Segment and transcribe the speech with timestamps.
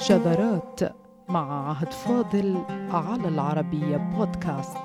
[0.00, 0.80] شذرات
[1.28, 4.76] مع عهد فاضل على العربية بودكاست.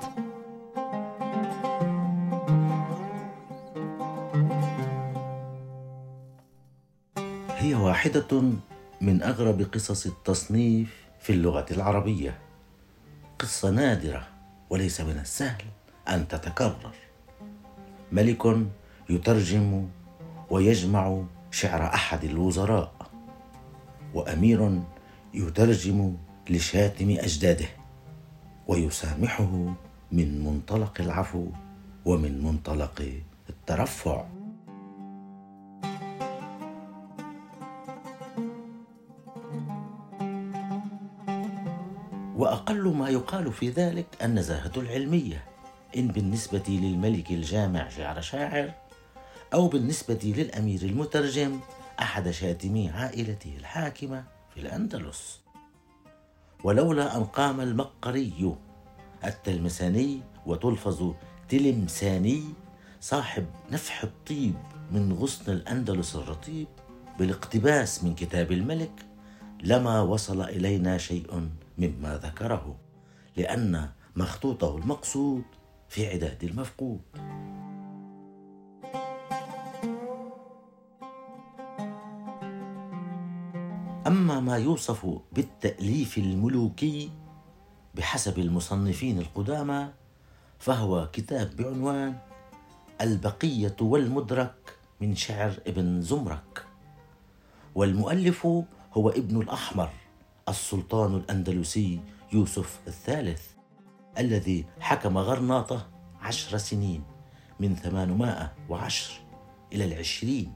[7.48, 8.42] هي واحدة
[9.00, 12.38] من أغرب قصص التصنيف في اللغة العربية.
[13.38, 14.26] قصة نادرة
[14.70, 15.64] وليس من السهل
[16.08, 16.94] أن تتكرر.
[18.12, 18.66] ملك
[19.10, 19.88] يترجم
[20.50, 22.92] ويجمع شعر أحد الوزراء
[24.14, 24.80] وأمير
[25.36, 26.16] يترجم
[26.50, 27.66] لشاتم أجداده
[28.66, 29.74] ويسامحه
[30.12, 31.46] من منطلق العفو
[32.04, 33.12] ومن منطلق
[33.48, 34.24] الترفع.
[42.36, 45.44] وأقل ما يقال في ذلك النزاهه العلمية
[45.96, 48.72] إن بالنسبة للملك الجامع شعر شاعر
[49.54, 51.60] أو بالنسبة للأمير المترجم
[52.00, 55.40] أحد شاتمي عائلته الحاكمة في الأندلس.
[56.64, 58.56] ولولا أن قام المقري
[59.24, 61.14] التلمساني وتلفظ
[61.48, 62.42] تلمساني
[63.00, 64.54] صاحب نفح الطيب
[64.92, 66.66] من غصن الأندلس الرطيب
[67.18, 69.06] بالاقتباس من كتاب الملك
[69.62, 72.76] لما وصل إلينا شيء مما ذكره
[73.36, 75.44] لأن مخطوطه المقصود
[75.88, 77.00] في عداد المفقود.
[84.06, 87.10] أما ما يوصف بالتأليف الملوكي
[87.94, 89.88] بحسب المصنفين القدامى
[90.58, 92.18] فهو كتاب بعنوان
[93.00, 96.66] البقية والمدرك من شعر ابن زمرك.
[97.74, 98.46] والمؤلف
[98.92, 99.90] هو ابن الأحمر
[100.48, 102.00] السلطان الأندلسي
[102.32, 103.42] يوسف الثالث
[104.18, 105.88] الذي حكم غرناطة
[106.20, 107.02] عشر سنين
[107.60, 109.12] من ثمانمائة وعشر
[109.72, 110.52] إلى العشرين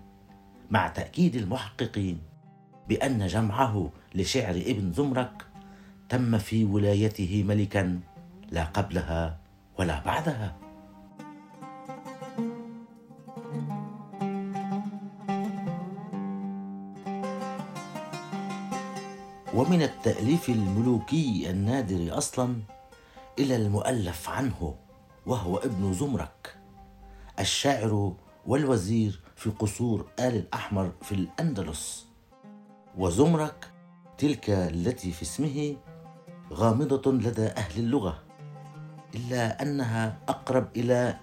[0.70, 2.29] مع تأكيد المحققين.
[2.90, 5.46] بأن جمعه لشعر ابن زمرك
[6.08, 8.00] تم في ولايته ملكا
[8.50, 9.38] لا قبلها
[9.78, 10.56] ولا بعدها.
[19.54, 22.56] ومن التأليف الملوكي النادر أصلا
[23.38, 24.74] إلى المؤلف عنه
[25.26, 26.56] وهو ابن زمرك
[27.38, 28.12] الشاعر
[28.46, 32.09] والوزير في قصور آل الأحمر في الأندلس.
[32.98, 33.70] وزمرك
[34.18, 35.76] تلك التي في اسمه
[36.52, 38.18] غامضة لدى أهل اللغة
[39.14, 41.16] إلا أنها أقرب إلى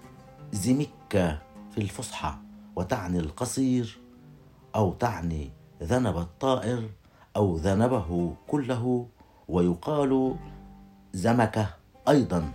[0.52, 1.38] زمكة
[1.70, 2.34] في الفصحى
[2.76, 3.98] وتعني القصير
[4.74, 5.50] أو تعني
[5.82, 6.90] ذنب الطائر
[7.36, 9.06] أو ذنبه كله
[9.48, 10.36] ويقال
[11.12, 11.66] زمكه
[12.08, 12.52] أيضا.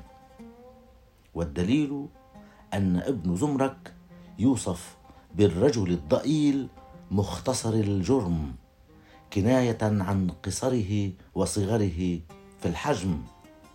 [1.33, 2.07] والدليل
[2.73, 3.93] أن ابن زمرك
[4.39, 4.97] يوصف
[5.35, 6.67] بالرجل الضئيل
[7.11, 8.62] مختصر الجرم.
[9.33, 12.19] كناية عن قصره وصغره
[12.59, 13.17] في الحجم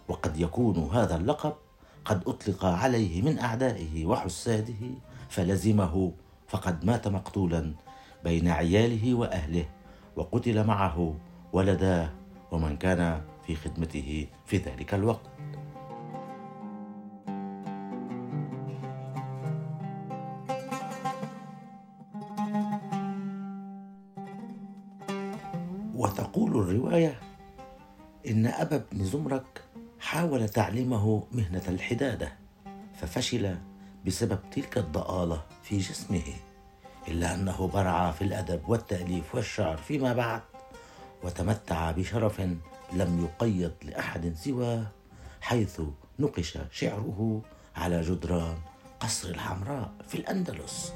[0.09, 1.53] وقد يكون هذا اللقب
[2.05, 4.83] قد أطلق عليه من أعدائه وحساده
[5.29, 6.13] فلزمه
[6.49, 7.73] فقد مات مقتولا
[8.25, 9.65] بين عياله وأهله
[10.17, 11.15] وقتل معه
[11.53, 12.11] ولداه
[12.53, 15.31] ومن كان في خدمته في ذلك الوقت.
[28.29, 29.63] إن أبا بن زمرك
[30.01, 32.33] حاول تعليمه مهنة الحدادة
[33.01, 33.57] ففشل
[34.07, 36.23] بسبب تلك الضآلة في جسمه
[37.09, 40.43] إلا أنه برع في الأدب والتأليف والشعر فيما بعد
[41.25, 42.41] وتمتع بشرف
[42.93, 44.87] لم يقيد لأحد سواه
[45.41, 45.81] حيث
[46.19, 47.43] نقش شعره
[47.77, 48.59] على جدران
[49.01, 50.93] قصر الحمراء في الأندلس.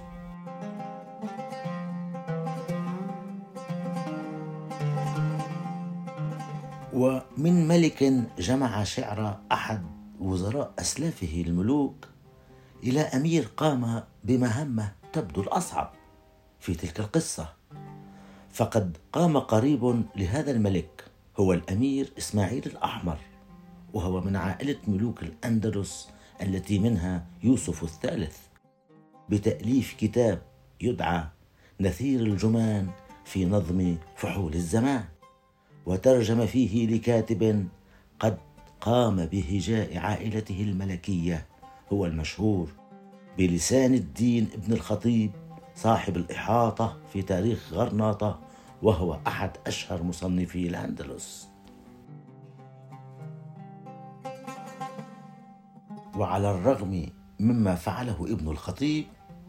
[6.93, 8.05] ومن ملك
[8.39, 9.83] جمع شعر أحد
[10.21, 12.09] وزراء أسلافه الملوك
[12.83, 15.93] إلى أمير قام بمهمة تبدو الأصعب
[16.61, 17.53] في تلك القصة.
[18.51, 21.05] فقد قام قريب لهذا الملك
[21.41, 23.19] هو الأمير إسماعيل الأحمر
[23.95, 26.09] وهو من عائلة ملوك الأندلس
[26.43, 28.37] التي منها يوسف الثالث.
[29.29, 30.43] بتأليف كتاب
[30.81, 31.25] يدعى
[31.81, 32.91] نثير الجمان
[33.25, 35.05] في نظم فحول الزمان.
[35.87, 37.69] وترجم فيه لكاتب
[38.21, 38.39] قد
[38.81, 41.47] قام بهجاء عائلته الملكية
[41.93, 42.69] هو المشهور
[43.39, 45.31] بلسان الدين ابن الخطيب
[45.75, 48.41] صاحب الإحاطة في تاريخ غرناطة
[48.83, 51.49] وهو أحد أشهر مصنفي الأندلس.
[56.17, 57.07] وعلى الرغم
[57.41, 59.05] مما فعله ابن الخطيب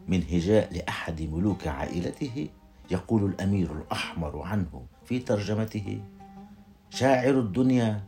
[0.08, 2.48] من هجاء لأحد ملوك عائلته
[2.90, 6.00] يقول الأمير الأحمر عنه في ترجمته
[6.94, 8.04] شاعر الدنيا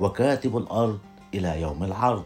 [0.00, 0.98] وكاتب الأرض
[1.34, 2.24] إلى يوم العرض.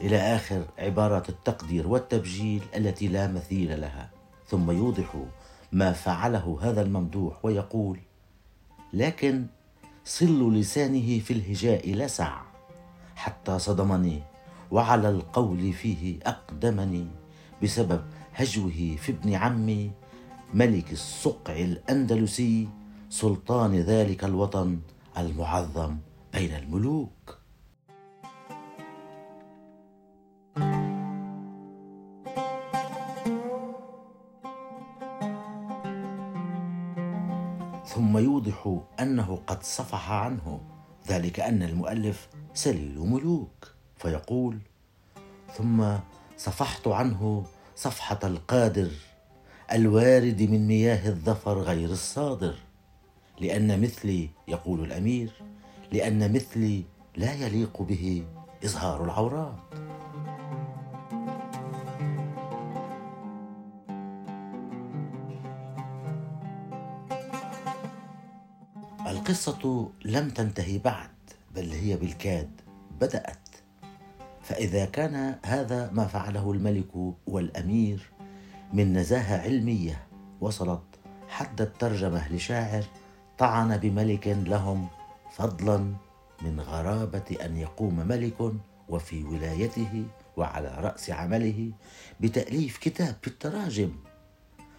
[0.00, 4.10] إلى آخر عبارات التقدير والتبجيل التي لا مثيل لها
[4.48, 5.16] ثم يوضح
[5.72, 7.98] ما فعله هذا الممدوح ويقول
[8.92, 9.46] لكن
[10.04, 12.40] صل لسانه في الهجاء لسع
[13.16, 14.22] حتى صدمني
[14.70, 17.06] وعلى القول فيه أقدمني
[17.62, 18.02] بسبب
[18.34, 19.90] هجوه في ابن عمي
[20.54, 22.68] ملك الصقع الأندلسي
[23.12, 24.80] سلطان ذلك الوطن
[25.18, 25.96] المعظم
[26.32, 27.38] بين الملوك.
[37.86, 40.60] ثم يوضح أنه قد صفح عنه
[41.08, 44.58] ذلك أن المؤلف سليل ملوك فيقول
[45.54, 45.84] ثم
[46.36, 47.44] صفحت عنه
[47.76, 48.90] صفحة القادر
[49.72, 52.71] الوارد من مياه الظفر غير الصادر.
[53.40, 55.32] لأن مثلي يقول الأمير
[55.92, 56.84] لأن مثلي
[57.16, 58.24] لا يليق به
[58.64, 59.54] إظهار العورات.
[69.06, 71.10] القصة لم تنتهي بعد
[71.54, 72.50] بل هي بالكاد
[73.00, 73.48] بدأت.
[74.42, 78.10] فإذا كان هذا ما فعله الملك والأمير
[78.72, 80.06] من نزاهة علمية
[80.40, 80.82] وصلت
[81.28, 82.84] حد الترجمة لشاعر
[83.42, 84.88] طعن بملك لهم
[85.32, 85.78] فضلا
[86.42, 88.52] من غرابة أن يقوم ملك
[88.88, 90.04] وفي ولايته
[90.36, 91.72] وعلى رأس عمله
[92.20, 93.92] بتأليف كتاب في التراجم.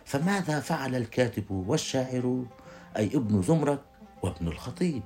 [0.06, 2.46] فماذا فعل الكاتب والشاعر
[2.98, 3.82] أي ابن زمرك
[4.22, 5.04] وابن الخطيب؟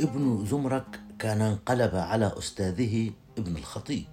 [0.00, 4.06] ابن زمرك كان انقلب على أستاذه ابن الخطيب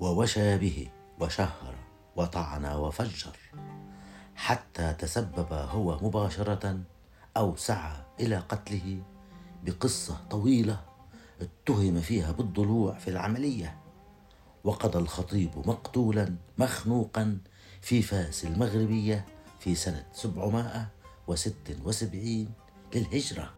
[0.00, 0.88] ووشى به.
[1.22, 1.74] وشهر
[2.16, 3.36] وطعن وفجر
[4.34, 6.80] حتى تسبب هو مباشرة
[7.36, 9.02] أو سعى إلى قتله
[9.64, 10.80] بقصة طويلة
[11.40, 13.76] اتهم فيها بالضلوع في العملية
[14.64, 17.38] وقضى الخطيب مقتولا مخنوقا
[17.80, 19.26] في فاس المغربية
[19.60, 22.48] في سنة 776
[22.94, 23.50] للهجرة.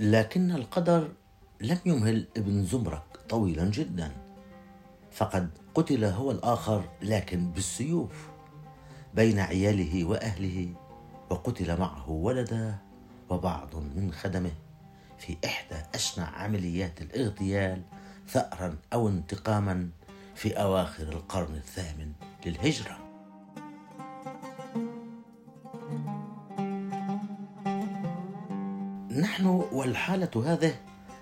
[0.00, 1.12] لكن القدر
[1.60, 4.23] لم يمهل ابن زمرك طويلا جدا.
[5.14, 8.28] فقد قتل هو الآخر لكن بالسيوف
[9.14, 10.74] بين عياله وأهله
[11.30, 12.78] وقتل معه ولده
[13.30, 14.52] وبعض من خدمه.
[15.18, 17.82] في إحدى أشنع عمليات الاغتيال
[18.28, 19.88] ثأرا أو انتقاما
[20.34, 22.12] في أواخر القرن الثامن
[22.46, 22.98] للهجرة.
[29.10, 30.74] نحن والحالة هذه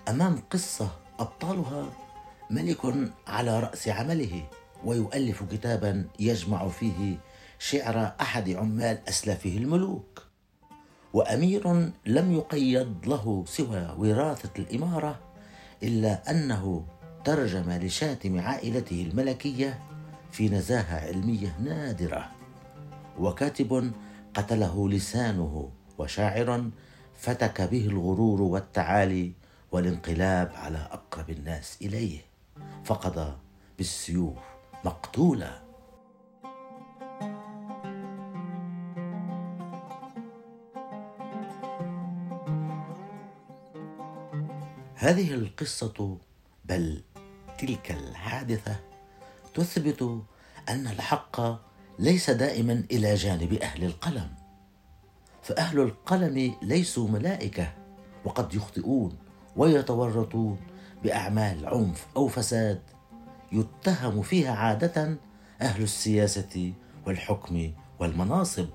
[0.08, 2.01] أمام قصة أبطالها
[2.50, 4.44] ملك على رأس عمله
[4.84, 7.18] ويؤلف كتابا يجمع فيه
[7.58, 10.22] شعر أحد عمال أسلافه الملوك.
[11.12, 15.20] وأمير لم يقيد له سوى وراثة الإمارة
[15.82, 16.86] إلا أنه
[17.24, 19.82] ترجم لشاتم عائلته الملكية
[20.32, 22.30] في نزاهة علمية نادرة.
[23.18, 23.92] وكاتب
[24.34, 26.70] قتله لسانه وشاعر
[27.14, 29.32] فتك به الغرور والتعالي
[29.72, 32.31] والانقلاب على أقرب الناس إليه.
[32.84, 33.36] فقضى
[33.78, 34.38] بالسيوف
[34.84, 35.62] مقتولا.
[44.94, 46.18] هذه القصة
[46.64, 47.02] بل
[47.58, 48.80] تلك الحادثة
[49.54, 50.22] تثبت
[50.68, 51.40] أن الحق
[51.98, 54.34] ليس دائما إلى جانب أهل القلم.
[55.42, 57.72] فأهل القلم ليسوا ملائكة
[58.24, 59.18] وقد يخطئون
[59.56, 60.58] ويتورطون
[61.02, 62.80] بأعمال عنف أو فساد
[63.52, 65.16] يتهم فيها عادة
[65.60, 66.72] أهل السياسة
[67.06, 68.66] والحكم والمناصب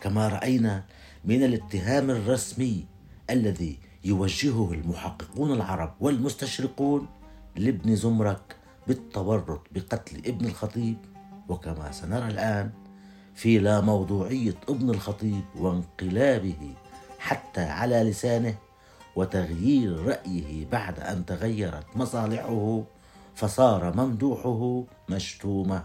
[0.00, 0.84] كما رأينا
[1.24, 2.86] من الاتهام الرسمي
[3.30, 7.08] الذي يوجهه المحققون العرب والمستشرقون
[7.56, 8.56] لابن زمرك
[8.86, 10.96] بالتورط بقتل ابن الخطيب.
[11.48, 12.70] وكما سنرى الآن
[13.34, 16.74] في لا موضوعية ابن الخطيب وانقلابه
[17.18, 18.54] حتى على لسانه
[19.16, 22.82] وتغيير رأيه بعد أن تغيرت مصالحه
[23.34, 25.84] فصار ممدوحه مشتومة.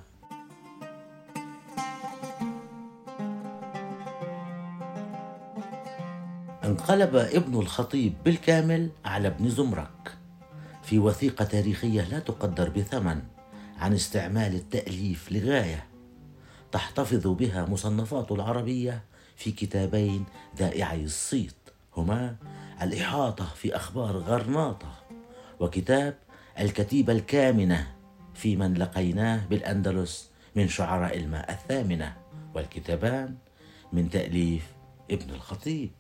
[6.64, 10.18] انقلب ابن الخطيب بالكامل على ابن زمرك.
[10.84, 13.22] في وثيقة تاريخية لا تقدر بثمن
[13.80, 15.86] عن استعمال التأليف لغاية
[16.72, 19.04] تحتفظ بها مصنفات العربية
[19.36, 20.26] في كتابين
[20.58, 21.56] ذائعي الصيت
[21.98, 22.36] هما
[22.82, 24.92] الإحاطة في أخبار غرناطة
[25.60, 26.18] وكتاب
[26.60, 27.96] الكتيبة الكامنة
[28.34, 32.18] في من لقيناه بالأندلس من شعراء الماء الثامنة
[32.56, 33.36] والكتابان
[33.94, 34.74] من تأليف
[35.12, 35.92] ابن الخطيب.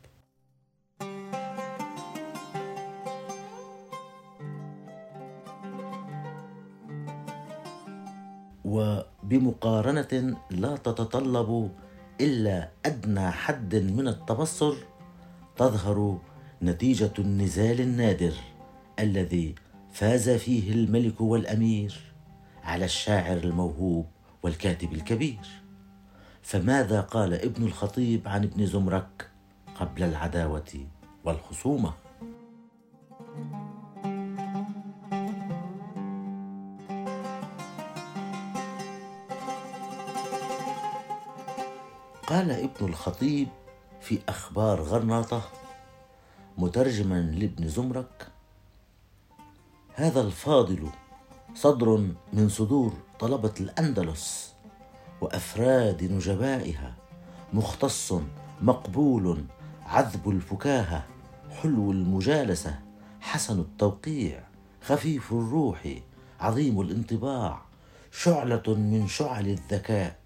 [8.65, 11.71] وبمقارنة لا تتطلب
[12.21, 14.73] إلا أدنى حد من التبصر
[15.55, 16.19] تظهر
[16.61, 18.33] نتيجة النزال النادر
[18.99, 19.55] الذي
[19.91, 22.13] فاز فيه الملك والأمير
[22.63, 24.05] على الشاعر الموهوب
[24.43, 25.47] والكاتب الكبير.
[26.41, 29.29] فماذا قال ابن الخطيب عن ابن زمرك
[29.75, 30.87] قبل العداوة
[31.23, 31.93] والخصومة؟
[42.27, 43.47] قال ابن الخطيب
[44.01, 45.58] في أخبار غرناطة
[46.59, 48.27] مترجما لابن زمرك.
[49.93, 50.89] هذا الفاضل
[51.55, 54.53] صدر من صدور طلبة الأندلس
[55.21, 56.95] وأفراد نجبائها
[57.53, 58.13] مختص
[58.61, 59.43] مقبول
[59.85, 61.05] عذب الفكاهة
[61.51, 62.79] حلو المجالسة
[63.21, 64.43] حسن التوقيع
[64.81, 65.95] خفيف الروح
[66.39, 67.61] عظيم الانطباع
[68.11, 70.19] شعلة من شعل الذكاء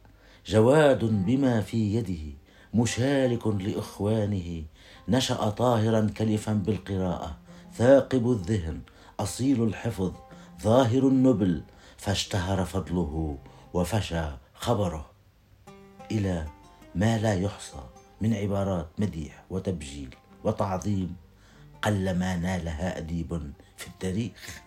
[0.46, 2.38] جواد بما في يده
[2.74, 4.64] مشارك لإخوانه
[5.08, 7.38] نشأ طاهرا كلفا بالقراءة.
[7.74, 8.82] ثاقب الذهن
[9.20, 10.12] أصيل الحفظ
[10.62, 11.64] ظاهر النبل
[11.98, 13.38] فاشتهر فضله
[13.74, 15.12] وفشى خبره.
[16.12, 16.48] إلى
[16.96, 17.84] ما لا يحصى
[18.22, 21.16] من عبارات مديح وتبجيل وتعظيم
[21.82, 24.62] قلما نالها أديب في التاريخ.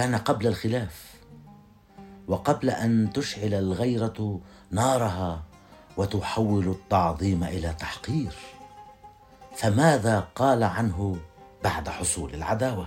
[0.00, 1.14] كان قبل الخلاف
[2.28, 4.40] وقبل أن تشعل الغيرة
[4.70, 5.42] نارها
[5.96, 8.32] وتحول التعظيم إلى تحقير.
[9.56, 11.16] فماذا قال عنه
[11.64, 12.86] بعد حصول العداوة؟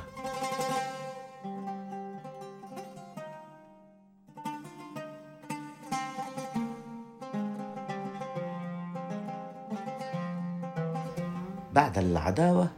[11.73, 12.69] بعد العداوة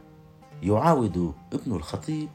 [0.62, 2.28] يعاود ابن الخطيب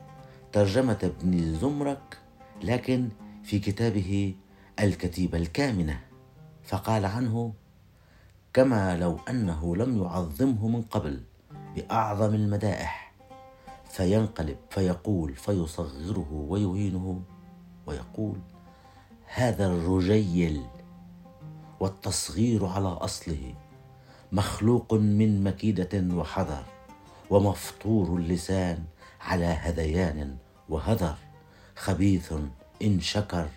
[0.53, 2.17] ترجمة ابن زمرك
[2.63, 3.09] لكن
[3.43, 4.35] في كتابه
[4.79, 5.99] الكتيبة الكامنة.
[6.63, 7.53] فقال عنه
[8.53, 11.21] كما لو أنه لم يعظمه من قبل
[11.75, 13.13] بأعظم المدائح
[13.85, 17.21] فينقلب فيقول فيصغره ويهينه
[17.85, 18.37] ويقول
[19.25, 20.61] هذا الرجيل
[21.79, 23.55] والتصغير على أصله
[24.31, 26.63] مخلوق من مكيدة وحذر
[27.29, 28.83] ومفطور اللسان
[29.21, 30.37] على هذيان
[30.69, 31.15] وهذر
[31.75, 32.33] خبيث
[32.81, 33.47] إن شكر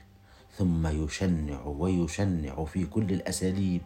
[0.58, 3.82] ثم يشنع ويشنع في كل الأساليب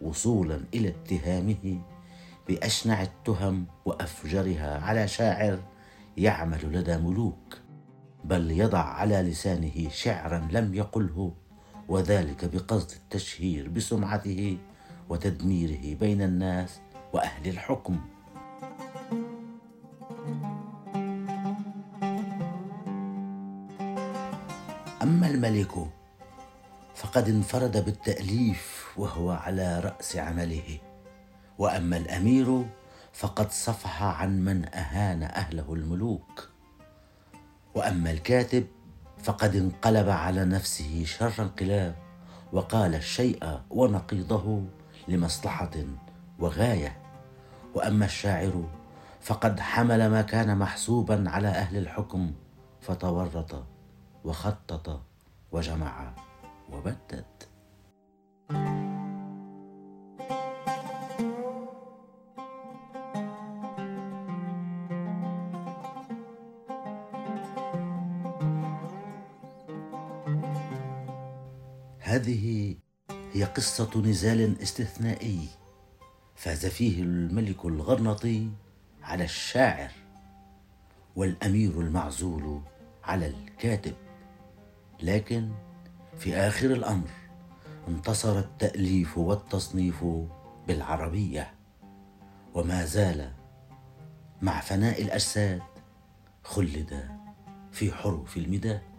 [0.00, 1.80] وصولا إلى اتهامه
[2.48, 5.58] بأشنع التهم وأفجرها على شاعر
[6.16, 7.58] يعمل لدى ملوك
[8.24, 11.32] بل يضع على لسانه شعرا لم يقله
[11.88, 14.58] وذلك بقصد التشهير بسمعته
[15.08, 16.80] وتدميره بين الناس
[17.12, 18.00] وأهل الحكم.
[25.02, 25.70] أما الملك
[26.94, 30.78] فقد انفرد بالتأليف وهو على رأس عمله.
[31.58, 32.66] وأما الأمير
[33.12, 36.48] فقد صفح عن من أهان أهله الملوك.
[37.74, 38.66] وأما الكاتب
[39.22, 41.94] فقد انقلب على نفسه شر انقلاب
[42.52, 44.62] وقال الشيء ونقيضه
[45.08, 45.84] لمصلحة
[46.38, 46.98] وغاية.
[47.74, 48.68] وأما الشاعر
[49.20, 52.32] فقد حمل ما كان محسوبا على أهل الحكم
[52.80, 53.71] فتورط
[54.24, 55.02] وخطط
[55.52, 56.14] وجمع
[56.72, 57.24] وبدد
[71.98, 72.76] هذه
[73.32, 75.48] هي قصة نزال استثنائي
[76.36, 78.48] فاز فيه الملك الغرنطي
[79.02, 79.90] على الشاعر
[81.16, 82.60] والأمير المعزول
[83.04, 83.94] على الكاتب.
[85.02, 85.50] لكن
[86.18, 87.08] في آخر الأمر
[87.88, 90.04] انتصر التأليف والتصنيف
[90.68, 91.54] بالعربية
[92.54, 93.32] وما زال
[94.42, 95.62] مع فناء الأجساد
[96.44, 97.08] خلد
[97.72, 98.91] في حروف المداد